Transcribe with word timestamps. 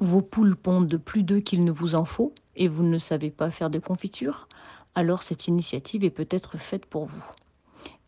Vos 0.00 0.22
poules 0.22 0.54
pondent 0.54 0.86
de 0.86 0.96
plus 0.96 1.24
d'œufs 1.24 1.42
qu'il 1.42 1.64
ne 1.64 1.72
vous 1.72 1.96
en 1.96 2.04
faut 2.04 2.32
et 2.54 2.68
vous 2.68 2.84
ne 2.84 2.98
savez 2.98 3.30
pas 3.30 3.50
faire 3.50 3.68
de 3.68 3.80
confiture 3.80 4.48
Alors 4.94 5.24
cette 5.24 5.48
initiative 5.48 6.04
est 6.04 6.10
peut-être 6.10 6.56
faite 6.56 6.86
pour 6.86 7.04
vous. 7.04 7.24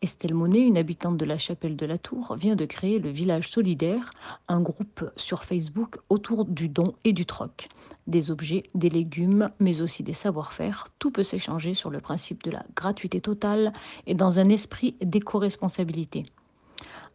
Estelle 0.00 0.34
Monet, 0.34 0.60
une 0.60 0.78
habitante 0.78 1.16
de 1.16 1.24
la 1.24 1.36
chapelle 1.36 1.76
de 1.76 1.84
la 1.84 1.98
Tour, 1.98 2.36
vient 2.36 2.54
de 2.54 2.64
créer 2.64 3.00
le 3.00 3.10
Village 3.10 3.50
Solidaire, 3.50 4.12
un 4.46 4.60
groupe 4.60 5.10
sur 5.16 5.42
Facebook 5.42 5.98
autour 6.08 6.44
du 6.44 6.68
don 6.68 6.94
et 7.02 7.12
du 7.12 7.26
troc. 7.26 7.68
Des 8.06 8.30
objets, 8.30 8.70
des 8.76 8.88
légumes, 8.88 9.50
mais 9.58 9.80
aussi 9.80 10.04
des 10.04 10.12
savoir-faire, 10.12 10.86
tout 11.00 11.10
peut 11.10 11.24
s'échanger 11.24 11.74
sur 11.74 11.90
le 11.90 12.00
principe 12.00 12.44
de 12.44 12.52
la 12.52 12.64
gratuité 12.76 13.20
totale 13.20 13.72
et 14.06 14.14
dans 14.14 14.38
un 14.38 14.48
esprit 14.48 14.94
d'éco-responsabilité. 15.02 16.24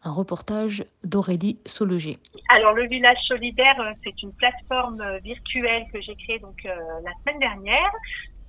Un 0.05 0.11
reportage 0.11 0.85
d'Aurélie 1.03 1.59
Sologer. 1.65 2.19
Alors 2.49 2.75
le 2.75 2.87
village 2.87 3.17
solidaire, 3.27 3.81
euh, 3.81 3.89
c'est 4.03 4.21
une 4.21 4.31
plateforme 4.33 5.01
euh, 5.01 5.17
virtuelle 5.17 5.83
que 5.91 5.99
j'ai 5.99 6.15
créée 6.15 6.37
donc 6.37 6.63
euh, 6.63 6.75
la 7.03 7.11
semaine 7.19 7.39
dernière 7.39 7.91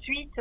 suite 0.02 0.38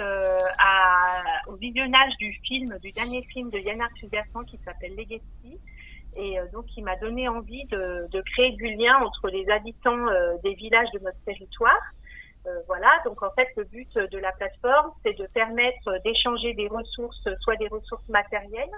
au 1.47 1.55
visionnage 1.55 2.13
du 2.19 2.33
film, 2.43 2.77
du 2.83 2.91
dernier 2.91 3.23
film 3.23 3.49
de 3.49 3.57
Yann 3.57 3.81
Arthus 3.81 4.09
qui 4.47 4.57
s'appelle 4.57 4.95
Legacy. 4.95 5.59
Et 6.17 6.37
donc, 6.53 6.65
il 6.77 6.83
m'a 6.83 6.95
donné 6.97 7.27
envie 7.27 7.65
de, 7.71 8.21
créer 8.33 8.51
du 8.51 8.75
lien 8.75 8.95
entre 8.97 9.27
les 9.29 9.49
habitants 9.49 10.05
des 10.43 10.53
villages 10.53 10.91
de 10.93 10.99
notre 10.99 11.17
territoire. 11.25 11.81
voilà, 12.67 12.91
donc 13.05 13.23
en 13.23 13.31
fait, 13.31 13.47
le 13.57 13.63
but 13.63 13.91
de 13.95 14.19
la 14.19 14.33
plateforme, 14.33 14.91
c'est 15.03 15.17
de 15.17 15.25
permettre 15.33 15.99
d'échanger 16.05 16.53
des 16.53 16.67
ressources, 16.67 17.27
soit 17.41 17.55
des 17.55 17.67
ressources 17.67 18.07
matérielles, 18.09 18.69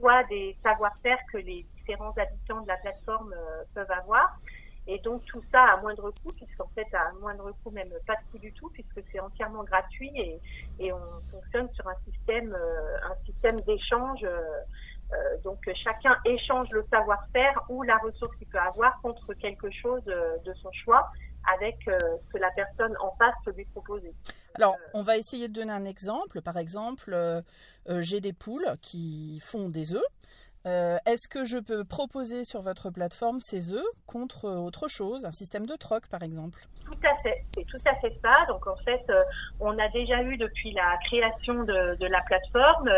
soit 0.00 0.24
des 0.24 0.56
savoir-faire 0.62 1.18
que 1.32 1.38
les 1.38 1.66
différents 1.76 2.14
habitants 2.16 2.62
de 2.62 2.68
la 2.68 2.76
plateforme 2.78 3.32
euh, 3.32 3.62
peuvent 3.74 3.90
avoir. 3.90 4.38
Et 4.86 4.98
donc 5.00 5.24
tout 5.26 5.42
ça 5.52 5.62
à 5.62 5.80
moindre 5.82 6.10
coût, 6.22 6.32
puisqu'en 6.32 6.66
fait 6.68 6.86
à 6.94 7.12
moindre 7.20 7.52
coût, 7.62 7.70
même 7.70 7.90
pas 8.06 8.16
de 8.16 8.22
coût 8.32 8.38
du 8.38 8.52
tout, 8.52 8.70
puisque 8.70 9.02
c'est 9.12 9.20
entièrement 9.20 9.62
gratuit 9.62 10.10
et, 10.16 10.40
et, 10.80 10.92
on 10.92 11.20
fonctionne 11.30 11.68
sur 11.74 11.86
un 11.86 11.94
système, 12.10 12.52
euh, 12.52 12.96
un 13.04 13.24
système 13.26 13.60
d'échange. 13.60 14.24
Euh, 14.24 15.36
donc 15.44 15.58
chacun 15.84 16.16
échange 16.24 16.68
le 16.70 16.84
savoir-faire 16.90 17.52
ou 17.68 17.82
la 17.82 17.98
ressource 17.98 18.34
qu'il 18.36 18.46
peut 18.46 18.58
avoir 18.58 19.00
contre 19.02 19.34
quelque 19.34 19.70
chose 19.70 20.04
de 20.04 20.54
son 20.62 20.70
choix 20.72 21.10
avec 21.52 21.76
ce 21.84 22.32
que 22.32 22.38
la 22.38 22.50
personne 22.52 22.94
en 23.00 23.10
face 23.16 23.34
peut 23.44 23.50
lui 23.50 23.64
proposer. 23.64 24.14
Alors, 24.54 24.76
on 24.94 25.02
va 25.02 25.16
essayer 25.16 25.48
de 25.48 25.52
donner 25.52 25.72
un 25.72 25.84
exemple. 25.84 26.42
Par 26.42 26.56
exemple, 26.58 27.12
euh, 27.12 27.40
euh, 27.88 28.02
j'ai 28.02 28.20
des 28.20 28.32
poules 28.32 28.66
qui 28.82 29.40
font 29.40 29.68
des 29.68 29.92
œufs. 29.94 30.02
Euh, 30.66 30.98
est-ce 31.06 31.28
que 31.28 31.46
je 31.46 31.56
peux 31.56 31.84
proposer 31.84 32.44
sur 32.44 32.60
votre 32.60 32.90
plateforme 32.90 33.40
ces 33.40 33.72
œufs 33.72 33.86
contre 34.06 34.46
autre 34.46 34.88
chose, 34.88 35.24
un 35.24 35.32
système 35.32 35.64
de 35.64 35.74
troc 35.74 36.06
par 36.08 36.22
exemple? 36.22 36.66
Tout 36.84 36.98
à 37.02 37.16
fait, 37.22 37.38
c'est 37.54 37.64
tout 37.64 37.78
à 37.86 37.94
fait 37.94 38.14
ça. 38.22 38.44
Donc 38.46 38.66
en 38.66 38.76
fait, 38.84 39.00
on 39.58 39.78
a 39.78 39.88
déjà 39.88 40.22
eu 40.22 40.36
depuis 40.36 40.72
la 40.72 40.98
création 41.06 41.64
de, 41.64 41.96
de 41.96 42.06
la 42.06 42.20
plateforme 42.26 42.90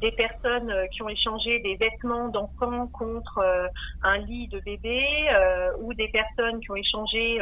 des 0.00 0.12
personnes 0.12 0.70
euh, 0.70 0.86
qui 0.88 1.02
ont 1.02 1.08
échangé 1.08 1.58
des 1.60 1.76
vêtements 1.76 2.28
d'enfants 2.28 2.86
contre 2.88 3.38
euh, 3.38 3.66
un 4.02 4.18
lit 4.18 4.46
de 4.48 4.60
bébé 4.60 5.02
euh, 5.32 5.72
ou 5.80 5.94
des 5.94 6.08
personnes 6.08 6.60
qui 6.60 6.70
ont 6.70 6.76
échangé 6.76 7.40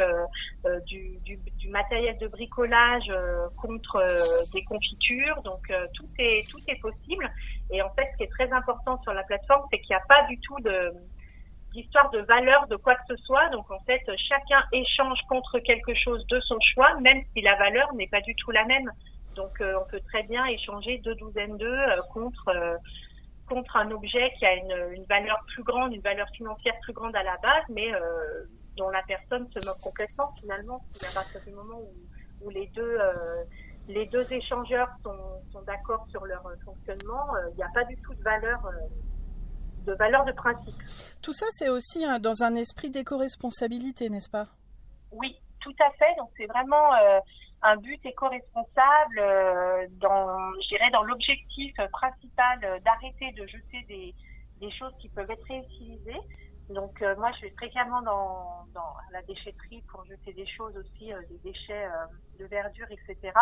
du, 0.87 1.17
du, 1.23 1.37
du, 1.57 1.69
matériel 1.69 2.17
de 2.17 2.27
bricolage 2.27 3.11
contre 3.57 4.01
des 4.53 4.63
confitures. 4.63 5.41
Donc 5.43 5.71
tout 5.93 6.07
est 6.19 6.49
tout 6.49 6.59
est 6.67 6.79
possible. 6.79 7.29
Et 7.71 7.81
en 7.81 7.89
fait, 7.91 8.07
ce 8.11 8.17
qui 8.17 8.23
est 8.23 8.31
très 8.31 8.51
important 8.51 9.01
sur 9.01 9.13
la 9.13 9.23
plateforme, 9.23 9.65
c'est 9.71 9.79
qu'il 9.79 9.95
n'y 9.95 10.01
a 10.01 10.05
pas 10.07 10.23
du 10.27 10.39
tout 10.39 10.57
d'histoire 11.73 12.09
de 12.11 12.19
valeur 12.19 12.67
de 12.67 12.75
quoi 12.75 12.95
que 12.95 13.15
ce 13.15 13.15
soit. 13.23 13.49
Donc 13.49 13.69
en 13.71 13.79
fait, 13.81 14.01
chacun 14.29 14.63
échange 14.71 15.19
contre 15.27 15.59
quelque 15.59 15.93
chose 15.95 16.25
de 16.27 16.39
son 16.41 16.59
choix, 16.73 16.99
même 17.01 17.21
si 17.33 17.41
la 17.41 17.55
valeur 17.55 17.93
n'est 17.95 18.07
pas 18.07 18.21
du 18.21 18.35
tout 18.35 18.51
la 18.51 18.65
même. 18.65 18.89
Donc 19.35 19.61
euh, 19.61 19.79
on 19.81 19.89
peut 19.89 19.99
très 20.07 20.23
bien 20.23 20.45
échanger 20.45 20.97
deux 20.99 21.15
douzaines 21.15 21.57
d'œufs 21.57 21.97
euh, 21.97 22.01
contre 22.13 22.47
euh, 22.49 22.77
contre 23.47 23.75
un 23.77 23.91
objet 23.91 24.31
qui 24.39 24.45
a 24.45 24.55
une, 24.55 24.93
une, 24.93 25.03
valeur 25.03 25.37
plus 25.53 25.63
grande, 25.63 25.93
une 25.93 26.01
valeur 26.01 26.27
financière 26.29 26.73
plus 26.81 26.93
grande 26.93 27.15
à 27.15 27.21
la 27.21 27.37
base, 27.37 27.63
mais 27.69 27.91
dont 28.75 28.89
la 28.89 29.03
personne 29.03 29.47
se 29.53 29.63
moque 29.67 29.79
complètement 29.81 30.31
finalement. 30.39 30.83
À 31.07 31.13
partir 31.13 31.41
du 31.45 31.51
moment 31.51 31.77
où, 31.77 31.93
où 32.41 32.49
les 32.49 32.65
deux 32.73 32.97
les 33.87 34.07
deux 34.07 34.33
échangeurs 34.33 34.89
sont, 35.03 35.43
sont 35.53 35.61
d'accord 35.61 36.07
sur 36.09 36.25
leur 36.25 36.41
fonctionnement, 36.65 37.27
il 37.51 37.57
n'y 37.57 37.61
a 37.63 37.69
pas 37.71 37.83
du 37.83 37.95
tout 37.97 38.15
de 38.15 38.23
valeur 38.23 38.67
de 39.85 39.93
valeur 39.93 40.25
de 40.25 40.31
principe. 40.31 40.81
Tout 41.21 41.33
ça, 41.33 41.45
c'est 41.51 41.69
aussi 41.69 42.03
dans 42.21 42.41
un 42.41 42.55
esprit 42.55 42.89
d'éco-responsabilité, 42.89 44.09
n'est-ce 44.09 44.31
pas? 44.31 44.45
Oui, 45.11 45.39
tout 45.59 45.75
à 45.81 45.91
fait. 45.99 46.15
Donc 46.17 46.31
c'est 46.35 46.47
vraiment 46.47 46.89
un 47.61 47.77
but 47.77 47.99
éco-responsable 48.05 49.19
euh, 49.19 49.87
dans, 49.99 50.51
dans 50.91 51.03
l'objectif 51.03 51.73
principal 51.91 52.81
d'arrêter 52.83 53.31
de 53.31 53.47
jeter 53.47 53.81
des, 53.87 54.15
des, 54.61 54.71
choses 54.71 54.93
qui 54.99 55.09
peuvent 55.09 55.29
être 55.29 55.45
réutilisées. 55.47 56.19
Donc 56.69 57.01
euh, 57.01 57.15
moi, 57.17 57.31
je 57.37 57.41
vais 57.41 57.53
fréquemment 57.57 58.01
dans, 58.01 58.65
dans, 58.73 58.95
la 59.11 59.21
déchetterie 59.23 59.83
pour 59.89 60.03
jeter 60.05 60.33
des 60.33 60.47
choses 60.47 60.75
aussi, 60.77 61.13
euh, 61.13 61.21
des 61.29 61.51
déchets 61.51 61.87
de 62.39 62.45
verdure, 62.45 62.87
etc. 62.89 63.33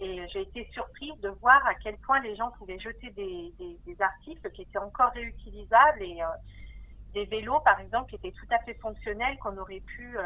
Et 0.00 0.26
j'ai 0.32 0.42
été 0.42 0.68
surprise 0.72 1.18
de 1.20 1.30
voir 1.40 1.64
à 1.66 1.74
quel 1.74 1.96
point 1.98 2.20
les 2.20 2.36
gens 2.36 2.50
pouvaient 2.52 2.78
jeter 2.78 3.10
des, 3.10 3.52
des, 3.58 3.78
des 3.86 4.02
articles 4.02 4.50
qui 4.52 4.62
étaient 4.62 4.78
encore 4.78 5.10
réutilisables 5.12 6.02
et 6.02 6.20
des 7.14 7.24
vélos, 7.24 7.60
par 7.60 7.80
exemple, 7.80 8.10
qui 8.10 8.16
étaient 8.16 8.36
tout 8.38 8.54
à 8.54 8.58
fait 8.64 8.74
fonctionnels, 8.74 9.38
qu'on 9.38 9.56
aurait 9.56 9.80
pu 9.80 10.16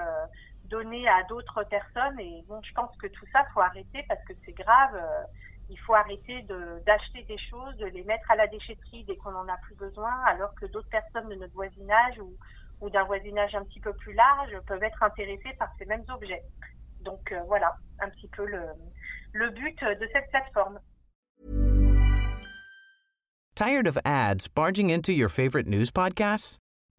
donner 0.73 1.07
à 1.09 1.23
d'autres 1.25 1.63
personnes. 1.65 2.19
Et 2.19 2.43
bon, 2.49 2.61
je 2.63 2.73
pense 2.73 2.97
que 2.97 3.07
tout 3.07 3.27
ça, 3.33 3.45
faut 3.53 3.61
arrêter 3.61 4.05
parce 4.09 4.23
que 4.25 4.33
c'est 4.45 4.53
grave. 4.53 4.95
Euh, 4.95 5.25
il 5.69 5.79
faut 5.81 5.95
arrêter 5.95 6.43
d'acheter 6.87 7.23
des 7.25 7.39
choses, 7.39 7.77
de 7.77 7.87
les 7.87 8.05
mettre 8.05 8.31
à 8.31 8.37
la 8.37 8.47
déchetterie 8.47 9.05
dès 9.05 9.17
qu'on 9.17 9.31
n'en 9.31 9.49
a 9.49 9.57
plus 9.59 9.75
besoin, 9.77 10.13
alors 10.27 10.55
que 10.55 10.67
d'autres 10.67 10.89
personnes 10.89 11.29
de 11.29 11.35
notre 11.37 11.55
voisinage 11.55 12.19
ou, 12.19 12.37
ou 12.81 12.91
d'un 12.91 13.05
voisinage 13.05 13.55
un 13.55 13.65
petit 13.65 13.81
peu 13.81 13.93
plus 13.95 14.13
large 14.13 14.51
peuvent 14.67 14.83
être 14.83 15.03
intéressées 15.03 15.55
par 15.59 15.69
ces 15.79 15.87
mêmes 15.87 16.05
objets. 16.09 16.43
Donc 17.01 17.33
euh, 17.33 17.41
voilà, 17.47 17.77
un 18.01 18.11
petit 18.11 18.29
peu 18.29 18.45
le, 18.45 18.65
le 19.33 19.51
but 19.51 19.83
de 19.83 20.09
cette 20.13 20.29
plateforme. 20.31 20.79
Tired 23.55 23.87
of 23.87 23.99
ads 24.05 24.49
barging 24.49 24.91
into 24.91 25.13
your 25.13 25.29
favorite 25.29 25.67
news 25.67 25.91
podcasts? 25.91 26.59